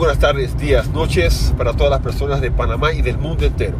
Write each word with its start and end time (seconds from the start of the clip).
buenas 0.00 0.18
tardes, 0.18 0.56
días, 0.56 0.88
noches 0.88 1.52
para 1.58 1.74
todas 1.74 1.90
las 1.90 2.00
personas 2.00 2.40
de 2.40 2.50
Panamá 2.50 2.94
y 2.94 3.02
del 3.02 3.18
mundo 3.18 3.44
entero. 3.44 3.76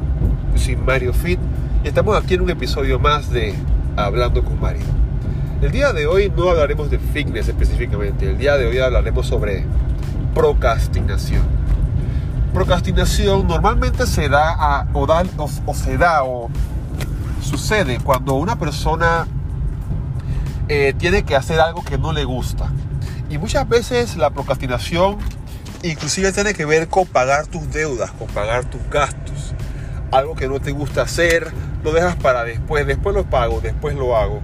Yo 0.53 0.61
soy 0.61 0.77
Mario 0.77 1.14
Fit 1.14 1.41
y 1.82 1.89
estamos 1.89 2.14
aquí 2.14 2.35
en 2.35 2.43
un 2.43 2.50
episodio 2.50 2.98
más 2.98 3.30
de 3.30 3.55
Hablando 3.96 4.45
con 4.45 4.61
Mario. 4.61 4.83
El 5.62 5.73
día 5.73 5.95
de 5.95 6.06
hoy 6.06 6.30
no 6.37 6.51
hablaremos 6.51 6.91
de 6.91 6.98
fitness 6.98 7.48
específicamente, 7.48 8.29
el 8.29 8.37
día 8.37 8.59
de 8.59 8.66
hoy 8.66 8.79
hablaremos 8.80 9.29
sobre 9.29 9.64
procrastinación. 10.34 11.41
Procrastinación 12.52 13.48
normalmente 13.48 14.07
se 14.07 14.29
da 14.29 14.52
a, 14.52 14.89
o, 14.93 15.07
o, 15.64 15.75
se 15.75 15.96
da 15.96 16.23
o 16.25 16.50
sucede 17.41 17.98
cuando 17.98 18.34
una 18.34 18.59
persona 18.59 19.27
eh, 20.68 20.93
tiene 20.98 21.23
que 21.23 21.34
hacer 21.34 21.60
algo 21.60 21.82
que 21.82 21.96
no 21.96 22.12
le 22.12 22.24
gusta. 22.24 22.71
Y 23.30 23.38
muchas 23.38 23.66
veces 23.66 24.18
la 24.18 24.29
procrastinación 24.29 25.16
inclusive 25.83 26.33
tiene 26.33 26.55
que 26.55 26.65
ver 26.65 26.89
con 26.89 27.07
pagar 27.07 27.47
tus 27.47 27.70
deudas, 27.73 28.11
con 28.12 28.29
pagar 28.29 28.65
tus 28.65 28.80
gastos. 28.91 29.55
Algo 30.11 30.34
que 30.34 30.48
no 30.48 30.61
te 30.61 30.73
gusta 30.73 31.02
hacer, 31.02 31.48
lo 31.83 31.93
dejas 31.93 32.16
para 32.16 32.45
después, 32.45 32.87
después 32.87 33.15
lo 33.15 33.25
pago, 33.25 33.61
después 33.61 33.95
lo 33.95 34.16
hago. 34.16 34.41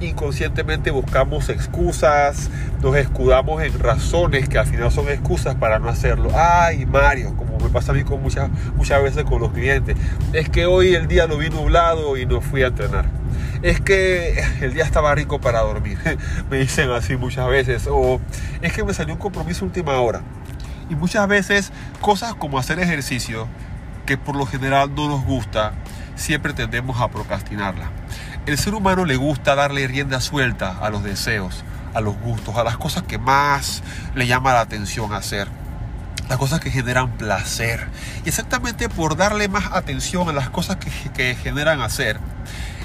Inconscientemente 0.00 0.90
buscamos 0.90 1.48
excusas, 1.48 2.50
nos 2.82 2.96
escudamos 2.96 3.62
en 3.62 3.78
razones 3.78 4.48
que 4.48 4.58
al 4.58 4.66
final 4.66 4.92
son 4.92 5.08
excusas 5.08 5.54
para 5.54 5.78
no 5.78 5.88
hacerlo. 5.88 6.30
Ay, 6.34 6.84
Mario, 6.84 7.34
como 7.36 7.58
me 7.58 7.70
pasa 7.70 7.92
a 7.92 7.94
mí 7.94 8.02
con 8.02 8.22
muchas, 8.22 8.50
muchas 8.74 9.02
veces 9.02 9.24
con 9.24 9.40
los 9.40 9.52
clientes, 9.52 9.96
es 10.32 10.50
que 10.50 10.66
hoy 10.66 10.94
el 10.94 11.06
día 11.06 11.26
lo 11.26 11.38
vi 11.38 11.48
nublado 11.48 12.16
y 12.16 12.26
no 12.26 12.40
fui 12.40 12.62
a 12.62 12.66
entrenar 12.66 13.06
es 13.62 13.80
que 13.80 14.44
el 14.60 14.74
día 14.74 14.84
estaba 14.84 15.14
rico 15.14 15.40
para 15.40 15.60
dormir. 15.60 15.98
me 16.50 16.58
dicen 16.58 16.90
así 16.90 17.16
muchas 17.16 17.48
veces. 17.48 17.86
O 17.90 18.20
es 18.62 18.72
que 18.72 18.84
me 18.84 18.94
salió 18.94 19.14
un 19.14 19.20
compromiso 19.20 19.64
última 19.64 19.98
hora. 20.00 20.22
Y 20.88 20.94
muchas 20.94 21.26
veces 21.28 21.72
cosas 22.00 22.34
como 22.34 22.58
hacer 22.58 22.78
ejercicio, 22.78 23.48
que 24.04 24.16
por 24.16 24.36
lo 24.36 24.46
general 24.46 24.94
no 24.94 25.08
nos 25.08 25.24
gusta, 25.24 25.72
siempre 26.14 26.52
tendemos 26.52 27.00
a 27.00 27.08
procrastinarla. 27.08 27.90
El 28.46 28.58
ser 28.58 28.74
humano 28.74 29.04
le 29.04 29.16
gusta 29.16 29.54
darle 29.54 29.86
rienda 29.88 30.20
suelta 30.20 30.78
a 30.80 30.90
los 30.90 31.02
deseos, 31.02 31.64
a 31.94 32.00
los 32.00 32.16
gustos, 32.16 32.56
a 32.56 32.64
las 32.64 32.76
cosas 32.76 33.02
que 33.02 33.18
más 33.18 33.82
le 34.14 34.26
llama 34.26 34.52
la 34.52 34.60
atención 34.60 35.12
hacer. 35.12 35.48
Las 36.28 36.38
cosas 36.38 36.60
que 36.60 36.70
generan 36.70 37.12
placer. 37.12 37.86
Y 38.24 38.28
exactamente 38.28 38.88
por 38.88 39.16
darle 39.16 39.48
más 39.48 39.72
atención 39.72 40.28
a 40.28 40.32
las 40.32 40.50
cosas 40.50 40.76
que, 40.76 40.90
que 41.10 41.34
generan 41.36 41.80
hacer, 41.80 42.18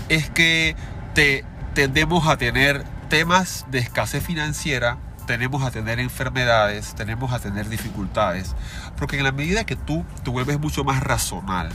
es 0.09 0.29
que 0.29 0.75
te, 1.13 1.43
tendemos 1.73 2.27
a 2.27 2.37
tener 2.37 2.83
temas 3.09 3.65
de 3.69 3.79
escasez 3.79 4.23
financiera 4.23 4.97
tenemos 5.25 5.63
a 5.63 5.71
tener 5.71 5.99
enfermedades, 5.99 6.95
tenemos 6.95 7.33
a 7.33 7.39
tener 7.39 7.69
dificultades, 7.69 8.55
porque 8.97 9.17
en 9.17 9.23
la 9.23 9.31
medida 9.31 9.65
que 9.65 9.75
tú 9.75 10.05
te 10.23 10.29
vuelves 10.29 10.59
mucho 10.59 10.83
más 10.83 11.01
racional, 11.01 11.69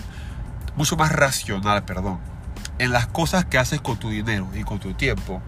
mucho 0.77 0.97
más 0.97 1.13
racional, 1.13 1.85
perdón, 1.85 2.19
en 2.79 2.93
las 2.93 3.07
cosas 3.07 3.45
que 3.45 3.59
haces 3.59 3.81
con 3.81 3.99
tu 3.99 4.11
dinero 4.11 4.49
y 4.55 4.63
con 4.63 4.79
tu 4.79 4.95
tiempo, 4.95 5.41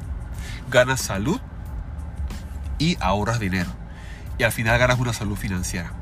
ganas 0.71 1.01
salud 1.01 1.41
y 2.79 2.97
ahorras 3.01 3.41
dinero. 3.41 3.71
Y 4.39 4.45
al 4.45 4.53
final 4.53 4.79
ganas 4.79 4.99
una 4.99 5.13
salud 5.13 5.37
financiera. 5.37 5.93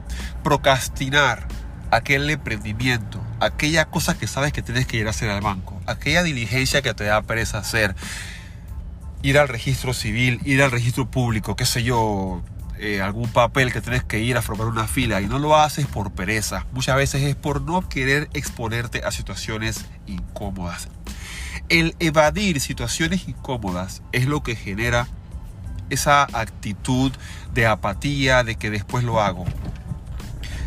Procrastinar 0.43 1.47
aquel 1.91 2.29
emprendimiento, 2.31 3.21
aquella 3.41 3.87
cosa 3.87 4.17
que 4.17 4.27
sabes 4.27 4.53
que 4.53 4.63
tienes 4.63 4.87
que 4.87 4.99
ir 4.99 5.07
a 5.07 5.11
hacer 5.11 5.31
al 5.31 5.41
banco, 5.41 5.81
aquella 5.87 6.23
diligencia 6.23 6.83
que 6.83 6.95
te 6.95 7.05
da 7.05 7.23
pereza 7.23 7.59
hacer, 7.59 7.95
ir 9.23 9.39
al 9.39 9.49
registro 9.49 9.95
civil, 9.95 10.41
ir 10.45 10.63
al 10.63 10.71
registro 10.71 11.11
público, 11.11 11.57
qué 11.57 11.67
sé 11.67 11.83
yo, 11.83 12.43
eh, 12.79 13.01
algún 13.01 13.29
papel 13.31 13.73
que 13.73 13.81
tienes 13.81 14.05
que 14.05 14.21
ir 14.21 14.37
a 14.37 14.43
formar 14.43 14.67
una 14.67 14.87
fila 14.87 15.23
y 15.23 15.27
no 15.27 15.39
lo 15.39 15.57
haces 15.57 15.87
por 15.87 16.13
pereza. 16.13 16.67
Muchas 16.73 16.97
veces 16.97 17.23
es 17.23 17.35
por 17.35 17.63
no 17.63 17.89
querer 17.89 18.29
exponerte 18.35 19.03
a 19.05 19.11
situaciones 19.11 19.87
incómodas. 20.07 20.89
El 21.71 21.97
evadir 22.01 22.61
situaciones 22.61 23.29
incómodas 23.29 24.03
es 24.13 24.27
lo 24.27 24.43
que 24.43 24.57
genera 24.57 25.09
esa 25.89 26.25
actitud 26.25 27.13
de 27.55 27.67
apatía, 27.67 28.45
de 28.45 28.57
que 28.57 28.71
después 28.71 29.05
lo 29.05 29.23
hago. 29.23 29.47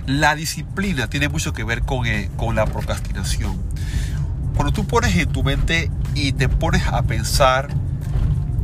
La 0.07 0.35
disciplina 0.35 1.07
tiene 1.07 1.29
mucho 1.29 1.53
que 1.53 1.63
ver 1.63 1.83
con, 1.83 2.07
eh, 2.07 2.31
con 2.37 2.55
la 2.55 2.65
procrastinación. 2.65 3.61
Cuando 4.55 4.73
tú 4.73 4.87
pones 4.87 5.15
en 5.15 5.31
tu 5.31 5.43
mente 5.43 5.91
y 6.15 6.31
te 6.31 6.49
pones 6.49 6.87
a 6.87 7.03
pensar 7.03 7.69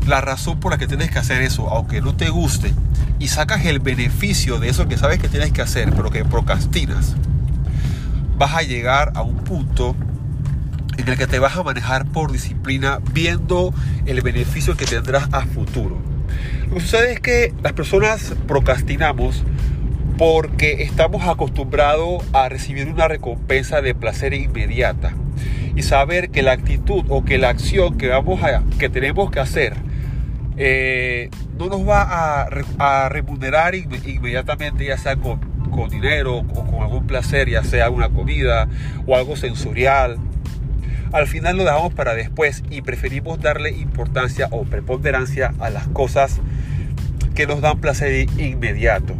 la 0.08 0.22
razón 0.22 0.60
por 0.60 0.72
la 0.72 0.78
que 0.78 0.88
tienes 0.88 1.12
que 1.12 1.20
hacer 1.20 1.42
eso, 1.42 1.70
aunque 1.70 2.02
no 2.02 2.16
te 2.16 2.30
guste, 2.30 2.74
y 3.20 3.28
sacas 3.28 3.66
el 3.66 3.80
beneficio 3.80 4.60
de 4.60 4.70
eso 4.70 4.88
que 4.88 4.98
sabes 4.98 5.20
que 5.20 5.30
tienes 5.30 5.52
que 5.52 5.62
hacer, 5.62 5.92
pero 5.92 6.12
que 6.12 6.26
procrastinas, 6.26 7.16
vas 8.38 8.54
a 8.54 8.62
llegar 8.62 9.14
a 9.16 9.22
un 9.22 9.38
punto 9.38 9.96
en 10.98 11.10
el 11.10 11.18
que 11.18 11.28
te 11.28 11.40
vas 11.40 11.56
a 11.58 11.64
manejar 11.64 12.06
por 12.06 12.32
disciplina 12.32 13.00
viendo 13.14 13.74
el 14.06 14.22
beneficio 14.22 14.76
que 14.78 14.86
tendrás 14.86 15.28
a 15.34 15.42
futuro. 15.46 15.98
Lo 16.70 16.76
que 16.76 16.82
sucede 16.82 17.14
es 17.14 17.20
que 17.20 17.54
las 17.64 17.74
personas 17.74 18.34
procrastinamos 18.48 19.44
porque 20.18 20.84
estamos 20.84 21.28
acostumbrados 21.28 22.24
a 22.34 22.48
recibir 22.48 22.88
una 22.88 23.08
recompensa 23.08 23.82
de 23.82 23.94
placer 23.94 24.34
inmediata 24.34 25.14
y 25.76 25.84
saber 25.84 26.30
que 26.30 26.42
la 26.42 26.54
actitud 26.54 27.04
o 27.10 27.26
que 27.26 27.38
la 27.38 27.50
acción 27.50 27.98
que 27.98 28.08
vamos 28.08 28.42
a 28.44 28.64
que 28.80 28.88
tenemos 28.88 29.30
que 29.30 29.42
hacer 29.42 29.76
eh, 30.58 31.30
no 31.58 31.68
nos 31.68 31.88
va 31.88 32.48
a, 32.78 33.10
remunerar 33.10 33.76
inmediatamente, 33.76 34.86
ya 34.86 34.98
sea 34.98 35.16
con, 35.16 35.40
dinero 35.90 36.38
o 36.38 36.66
con 36.66 36.82
algún 36.82 37.06
placer, 37.06 37.50
ya 37.50 37.64
sea 37.64 37.90
una 37.90 38.10
comida 38.10 38.68
o 39.06 39.16
algo 39.16 39.36
sensorial. 39.36 40.18
Al 41.12 41.28
final 41.28 41.58
lo 41.58 41.64
dejamos 41.64 41.94
para 41.94 42.16
después 42.16 42.64
y 42.70 42.82
preferimos 42.82 43.42
darle 43.42 43.72
importancia 43.72 44.48
o 44.52 44.64
preponderancia 44.64 45.54
a 45.60 45.70
las 45.70 45.88
cosas 45.88 46.40
que 47.36 47.46
nos 47.46 47.62
dan 47.62 47.80
placer 47.80 48.28
inmediato. 48.38 49.16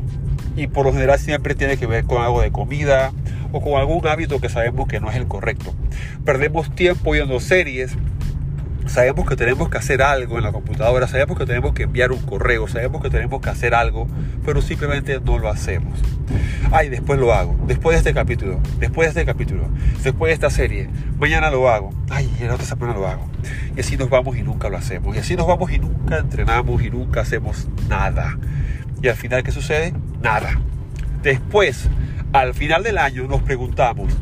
Y 0.56 0.68
por 0.68 0.86
lo 0.86 0.94
general 0.94 1.20
siempre 1.20 1.56
tiene 1.56 1.78
que 1.78 1.86
ver 1.86 2.06
con 2.06 2.22
algo 2.22 2.42
de 2.42 2.52
comida 2.52 3.12
o 3.52 3.62
con 3.62 3.74
algún 3.74 4.08
hábito 4.08 4.40
que 4.40 4.50
sabemos 4.50 4.88
que 4.88 5.02
no 5.02 5.10
es 5.10 5.18
el 5.18 5.28
correcto. 5.28 5.74
Perdemos 6.24 6.74
tiempo 6.74 7.12
viendo 7.12 7.40
series 7.42 7.98
sabemos 8.88 9.28
que 9.28 9.36
tenemos 9.36 9.70
que 9.70 9.78
hacer 9.78 10.02
algo 10.02 10.38
en 10.38 10.44
la 10.44 10.52
computadora, 10.52 11.08
sabemos 11.08 11.38
que 11.38 11.46
tenemos 11.46 11.74
que 11.74 11.84
enviar 11.84 12.12
un 12.12 12.20
correo, 12.20 12.68
sabemos 12.68 13.02
que 13.02 13.10
tenemos 13.10 13.42
que 13.42 13.50
hacer 13.50 13.74
algo, 13.74 14.08
pero 14.46 14.62
simplemente 14.62 15.20
no 15.20 15.40
lo 15.40 15.50
hacemos. 15.50 16.00
Ay, 16.72 16.90
después 16.90 17.20
lo 17.20 17.34
hago, 17.34 17.56
después 17.68 17.96
de 17.96 18.00
este 18.00 18.14
capítulo, 18.14 18.60
después 18.80 19.08
de 19.08 19.22
este 19.22 19.32
capítulo, 19.32 19.68
después 20.04 20.30
de 20.30 20.34
esta 20.34 20.50
serie, 20.50 20.90
mañana 21.20 21.50
lo 21.50 21.70
hago, 21.70 21.92
ay, 22.10 22.30
en 22.40 22.50
otra 22.50 22.66
semana 22.66 22.94
lo 22.94 23.08
hago. 23.08 23.28
Y 23.76 23.80
así 23.80 23.98
nos 23.98 24.10
vamos 24.10 24.38
y 24.38 24.44
nunca 24.44 24.70
lo 24.70 24.78
hacemos. 24.78 25.16
Y 25.16 25.20
así 25.20 25.36
nos 25.36 25.48
vamos 25.48 25.72
y 25.72 25.80
nunca 25.80 26.18
entrenamos 26.18 26.82
y 26.82 26.90
nunca 26.90 27.22
hacemos 27.22 27.68
nada. 27.90 28.38
Y 29.02 29.08
al 29.08 29.16
final, 29.16 29.44
¿qué 29.44 29.52
sucede? 29.52 29.94
Nada. 30.22 30.60
Después, 31.22 31.90
al 32.34 32.54
final 32.54 32.84
del 32.84 32.98
año, 32.98 33.28
nos 33.28 33.42
preguntamos, 33.42 34.14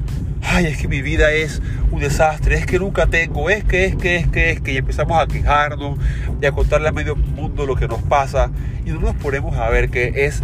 ay, 0.53 0.67
es 0.67 0.77
que 0.77 0.87
mi 0.87 1.01
vida 1.01 1.31
es 1.31 1.61
un 1.89 1.99
desastre, 1.99 2.55
es 2.55 2.65
que 2.67 2.77
nunca 2.77 3.07
tengo, 3.07 3.49
es 3.49 3.63
que, 3.63 3.85
es 3.85 3.95
que, 3.95 4.17
es 4.17 4.27
que, 4.27 4.51
es 4.51 4.61
que, 4.61 4.73
y 4.73 4.77
empezamos 4.77 5.19
a 5.19 5.25
quejarnos 5.25 5.97
y 6.39 6.45
a 6.45 6.51
contarle 6.51 6.89
a 6.89 6.91
medio 6.91 7.15
mundo 7.15 7.65
lo 7.65 7.75
que 7.75 7.87
nos 7.87 8.03
pasa 8.03 8.51
y 8.85 8.91
no 8.91 8.99
nos 8.99 9.15
ponemos 9.15 9.57
a 9.57 9.67
ver 9.69 9.89
que 9.89 10.25
es 10.25 10.43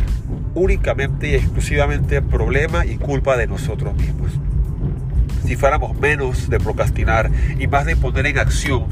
únicamente 0.56 1.30
y 1.30 1.36
exclusivamente 1.36 2.24
problema 2.24 2.88
y 2.88 2.96
culpa 2.96 3.38
de 3.38 3.46
nosotros 3.46 3.94
mismos. 3.96 4.32
Si 5.46 5.56
fuéramos 5.56 5.96
menos 6.00 6.50
de 6.50 6.60
procrastinar 6.60 7.30
y 7.60 7.68
más 7.68 7.86
de 7.86 7.96
poner 7.96 8.26
en 8.26 8.40
acción, 8.40 8.86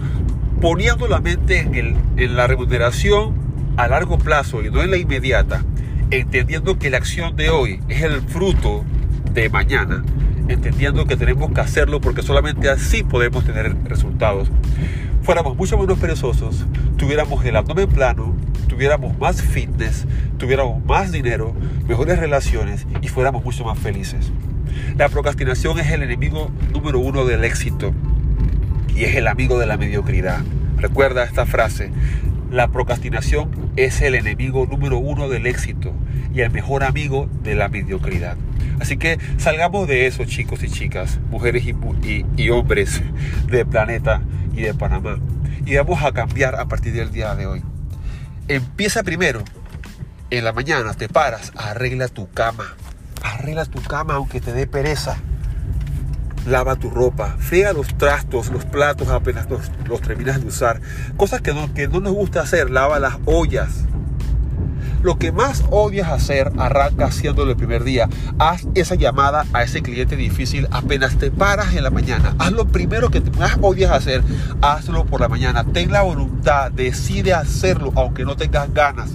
poniendo 0.62 1.08
la 1.08 1.20
mente 1.20 1.60
en, 1.62 1.98
en 2.18 2.36
la 2.36 2.46
remuneración 2.46 3.34
a 3.76 3.88
largo 3.88 4.20
plazo 4.20 4.64
y 4.64 4.70
no 4.70 4.84
en 4.84 4.92
la 4.92 4.98
inmediata, 4.98 5.64
entendiendo 6.12 6.78
que 6.78 6.92
la 6.92 6.98
acción 6.98 7.36
de 7.36 7.50
hoy 7.50 7.80
es 7.90 8.04
el 8.04 8.22
fruto 8.22 8.86
de 9.34 9.50
mañana, 9.50 10.04
entendiendo 10.48 11.06
que 11.06 11.18
tenemos 11.18 11.52
que 11.52 11.62
hacerlo 11.62 12.02
porque 12.02 12.22
solamente 12.22 12.70
así 12.70 13.04
podemos 13.04 13.46
tener 13.46 13.76
resultados. 13.86 14.50
Fuéramos 15.24 15.58
mucho 15.58 15.78
menos 15.78 16.00
perezosos, 16.00 16.66
tuviéramos 16.98 17.44
el 17.46 17.56
abdomen 17.56 17.90
plano, 17.90 18.36
tuviéramos 18.68 19.18
más 19.20 19.42
fitness, 19.42 20.06
tuviéramos 20.38 20.84
más 20.86 21.12
dinero, 21.12 21.54
mejores 21.88 22.20
relaciones 22.20 22.88
y 23.02 23.08
fuéramos 23.08 23.44
mucho 23.44 23.66
más 23.66 23.78
felices. 23.78 24.32
La 24.98 25.10
procrastinación 25.10 25.80
es 25.80 25.92
el 25.92 26.04
enemigo 26.04 26.52
número 26.72 27.00
uno 27.00 27.26
del 27.26 27.44
éxito 27.44 27.94
y 28.96 29.04
es 29.04 29.16
el 29.16 29.28
amigo 29.28 29.60
de 29.60 29.66
la 29.66 29.78
mediocridad. 29.78 30.40
Recuerda 30.78 31.24
esta 31.24 31.46
frase, 31.46 31.92
la 32.52 32.70
procrastinación 32.70 33.72
es 33.76 34.02
el 34.02 34.16
enemigo 34.16 34.66
número 34.66 34.98
uno 34.98 35.30
del 35.30 35.46
éxito 35.48 35.94
y 36.34 36.42
el 36.42 36.52
mejor 36.52 36.84
amigo 36.84 37.30
de 37.44 37.56
la 37.56 37.68
mediocridad. 37.70 38.38
Así 38.80 38.98
que 38.98 39.20
salgamos 39.38 39.88
de 39.88 40.08
eso, 40.08 40.24
chicos 40.26 40.64
y 40.64 40.70
chicas, 40.70 41.20
mujeres 41.30 41.64
y, 41.66 42.50
hombres 42.50 43.02
del 43.48 43.66
planeta 43.66 44.22
y 44.54 44.62
de 44.62 44.74
Panamá. 44.74 45.20
Y 45.66 45.76
vamos 45.76 46.04
a 46.04 46.12
cambiar 46.12 46.56
a 46.56 46.68
partir 46.68 46.94
del 46.94 47.12
día 47.12 47.36
de 47.36 47.48
hoy. 47.48 47.64
Empieza 48.48 49.04
primero. 49.04 49.44
En 50.30 50.44
la 50.44 50.54
mañana 50.54 50.94
te 50.94 51.10
paras, 51.10 51.52
arregla 51.56 52.08
tu 52.08 52.30
cama. 52.30 52.76
Arregla 53.24 53.66
tu 53.66 53.82
cama 53.82 54.16
aunque 54.16 54.40
te 54.40 54.54
dé 54.54 54.68
pereza. 54.68 55.18
Lava 56.46 56.76
tu 56.76 56.90
ropa, 56.90 57.36
friega 57.40 57.74
los 57.74 57.98
trastos, 57.98 58.50
los 58.52 58.66
platos 58.66 59.10
apenas 59.10 59.48
los, 59.50 60.02
terminas 60.02 60.42
de 60.42 60.48
usar. 60.48 60.82
Cosas 61.18 61.42
que 61.42 61.54
no, 61.54 61.74
que 61.74 61.88
no 61.88 62.00
nos 62.00 62.14
gusta 62.14 62.42
hacer, 62.42 62.70
lava 62.70 63.00
las 63.00 63.16
ollas. 63.26 63.86
Lo 65.04 65.20
que 65.20 65.32
más 65.32 65.64
odias 65.70 66.10
hacer, 66.10 66.52
arranca 66.58 67.06
haciéndolo 67.06 67.52
el 67.52 67.58
primer 67.58 67.84
día. 67.84 68.10
Haz 68.40 68.68
esa 68.74 68.96
llamada 68.96 69.46
a 69.54 69.64
ese 69.64 69.82
cliente 69.82 70.16
difícil 70.16 70.68
apenas 70.72 71.18
te 71.18 71.30
paras 71.30 71.76
en 71.76 71.84
la 71.84 71.92
mañana. 71.92 72.36
Haz 72.40 72.52
lo 72.52 72.68
primero 72.68 73.10
que 73.10 73.22
más 73.38 73.58
odias 73.62 73.92
hacer, 73.92 74.24
hazlo 74.62 75.06
por 75.06 75.22
la 75.22 75.30
mañana. 75.30 75.64
Ten 75.66 75.92
la 75.92 76.02
voluntad, 76.02 76.72
decide 76.72 77.34
hacerlo 77.34 77.92
aunque 77.96 78.26
no 78.26 78.36
tengas 78.36 78.74
ganas. 78.74 79.12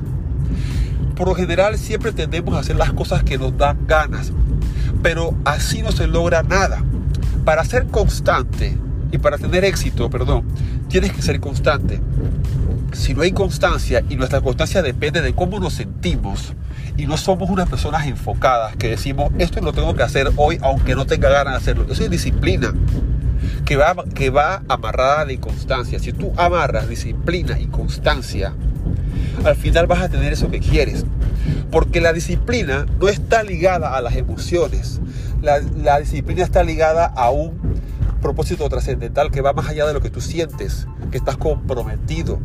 Por 1.16 1.28
lo 1.28 1.34
general 1.34 1.76
siempre 1.78 2.12
tendemos 2.12 2.54
a 2.54 2.60
hacer 2.60 2.76
las 2.76 2.92
cosas 2.92 3.22
que 3.22 3.36
nos 3.36 3.56
dan 3.56 3.86
ganas, 3.86 4.32
pero 5.02 5.34
así 5.44 5.82
no 5.82 5.92
se 5.92 6.06
logra 6.06 6.42
nada. 6.42 6.82
Para 7.44 7.64
ser 7.64 7.86
constante 7.86 8.76
y 9.10 9.18
para 9.18 9.38
tener 9.38 9.64
éxito, 9.64 10.08
perdón, 10.10 10.44
tienes 10.88 11.12
que 11.12 11.22
ser 11.22 11.40
constante 11.40 12.00
si 12.92 13.14
no 13.14 13.22
hay 13.22 13.32
constancia 13.32 14.04
y 14.10 14.16
nuestra 14.16 14.42
constancia 14.42 14.82
depende 14.82 15.22
de 15.22 15.34
cómo 15.34 15.58
nos 15.58 15.72
sentimos 15.72 16.52
y 16.98 17.06
no 17.06 17.16
somos 17.16 17.48
unas 17.48 17.66
personas 17.66 18.06
enfocadas 18.06 18.76
que 18.76 18.90
decimos 18.90 19.32
esto 19.38 19.62
lo 19.62 19.72
tengo 19.72 19.94
que 19.94 20.02
hacer 20.02 20.30
hoy 20.36 20.58
aunque 20.60 20.94
no 20.94 21.06
tenga 21.06 21.30
ganas 21.30 21.54
de 21.54 21.56
hacerlo, 21.56 21.86
eso 21.90 22.04
es 22.04 22.10
disciplina 22.10 22.74
que 23.64 23.76
va, 23.76 23.94
que 24.14 24.30
va 24.30 24.62
amarrada 24.68 25.24
de 25.24 25.38
constancia. 25.38 25.98
Si 25.98 26.12
tú 26.12 26.32
amarras 26.36 26.88
disciplina 26.88 27.58
y 27.58 27.66
constancia, 27.66 28.52
al 29.44 29.56
final 29.56 29.86
vas 29.86 30.02
a 30.02 30.08
tener 30.08 30.32
eso 30.32 30.50
que 30.50 30.60
quieres. 30.60 31.04
Porque 31.70 32.00
la 32.00 32.12
disciplina 32.12 32.86
no 33.00 33.08
está 33.08 33.42
ligada 33.42 33.96
a 33.96 34.00
las 34.00 34.16
emociones. 34.16 35.00
La, 35.42 35.98
disciplina 35.98 36.42
está 36.42 36.62
ligada 36.62 37.06
a 37.06 37.30
un 37.30 37.58
propósito 38.22 38.66
trascendental 38.68 39.30
que 39.30 39.42
va 39.42 39.52
más 39.52 39.68
allá 39.68 39.86
de 39.86 39.92
lo 39.92 40.00
que 40.00 40.08
tú 40.08 40.20
sientes, 40.20 40.86
que 41.10 41.18
estás 41.18 41.36
comprometido 41.36 42.38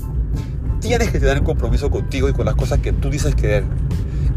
tienes 0.80 1.12
que 1.12 1.20
tener 1.20 1.40
un 1.40 1.46
compromiso 1.46 1.90
contigo 1.90 2.30
y 2.30 2.34
con 2.34 2.46
las 2.46 2.56
cosas 2.56 2.80
que 2.80 2.94
tú 2.94 3.10
dices 3.10 3.36
querer. 3.36 3.64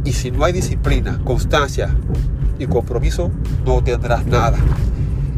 Y 0.04 0.12
si 0.12 0.30
no 0.30 0.44
hay 0.44 0.52
disciplina, 0.52 1.20
constancia 1.24 1.94
y 2.58 2.66
compromiso, 2.66 3.30
no 3.64 3.82
tendrás 3.82 4.26
nada. 4.26 4.58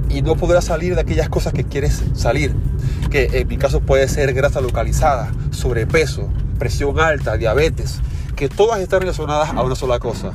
Y 0.08 0.22
no 0.22 0.36
podrás 0.36 0.64
salir 0.64 0.94
de 0.94 1.00
aquellas 1.00 1.28
cosas 1.28 1.52
que 1.52 1.64
quieres 1.64 2.02
salir. 2.14 2.54
Que 3.10 3.28
en 3.32 3.48
mi 3.48 3.56
caso 3.56 3.80
puede 3.80 4.08
ser 4.08 4.32
grasa 4.34 4.60
localizada, 4.60 5.32
sobrepeso, 5.50 6.28
presión 6.58 7.00
alta, 7.00 7.36
diabetes. 7.36 8.00
Que 8.36 8.48
todas 8.48 8.80
están 8.80 9.00
relacionadas 9.00 9.50
a 9.50 9.62
una 9.62 9.74
sola 9.74 9.98
cosa. 9.98 10.32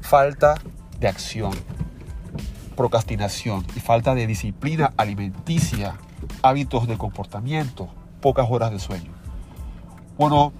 Falta 0.00 0.54
de 1.00 1.08
acción, 1.08 1.52
procrastinación 2.78 3.66
y 3.74 3.80
falta 3.80 4.14
de 4.14 4.28
disciplina 4.28 4.92
alimenticia, 4.96 5.96
hábitos 6.42 6.86
de 6.86 6.96
comportamiento, 6.96 7.92
pocas 8.20 8.46
horas 8.48 8.70
de 8.70 8.78
sueño. 8.78 9.10
Bueno, 10.16 10.52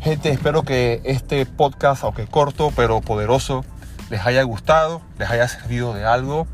gente, 0.00 0.30
espero 0.30 0.62
que 0.62 1.02
este 1.02 1.44
podcast, 1.44 2.04
aunque 2.04 2.28
corto 2.28 2.72
pero 2.76 3.00
poderoso, 3.00 3.64
les 4.10 4.24
haya 4.24 4.44
gustado, 4.44 5.02
les 5.18 5.28
haya 5.28 5.48
servido 5.48 5.92
de 5.92 6.04
algo. 6.04 6.46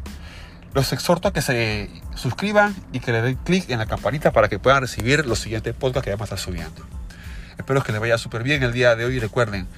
Los 0.72 0.94
exhorto 0.94 1.28
a 1.28 1.32
que 1.34 1.42
se 1.42 1.90
suscriban 2.14 2.74
y 2.90 3.00
que 3.00 3.12
le 3.12 3.20
den 3.20 3.36
clic 3.36 3.68
en 3.68 3.80
la 3.80 3.86
campanita 3.86 4.32
para 4.32 4.48
que 4.48 4.58
puedan 4.58 4.80
recibir 4.80 5.26
los 5.26 5.40
siguientes 5.40 5.74
podcasts 5.74 6.06
que 6.06 6.10
vamos 6.12 6.32
a 6.32 6.36
estar 6.36 6.38
subiendo. 6.38 6.86
Espero 7.58 7.82
que 7.82 7.92
les 7.92 8.00
vaya 8.00 8.16
súper 8.16 8.42
bien 8.42 8.62
el 8.62 8.72
día 8.72 8.96
de 8.96 9.04
hoy 9.04 9.18
recuerden, 9.18 9.68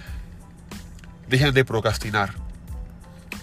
dejen 1.28 1.52
de 1.54 1.64
procrastinar. 1.64 2.51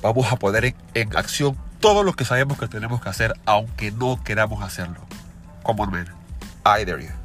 Vamos 0.01 0.31
a 0.31 0.37
poner 0.37 0.75
en, 0.93 1.17
acción 1.17 1.57
todo 1.79 2.03
lo 2.03 2.13
que 2.13 2.25
sabemos 2.25 2.57
que 2.57 2.67
tenemos 2.67 3.01
que 3.01 3.09
hacer, 3.09 3.33
aunque 3.45 3.91
no 3.91 4.21
queramos 4.23 4.63
hacerlo. 4.63 5.01
Come 5.63 5.81
on, 5.81 5.91
man. 5.91 6.07
I 6.65 6.85
dare 6.85 7.03
you. 7.03 7.18